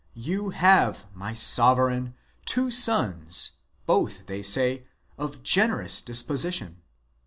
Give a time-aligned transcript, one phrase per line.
[0.17, 2.15] You have, my sovereign,
[2.45, 6.81] two sons, both, they say, of generous disposition.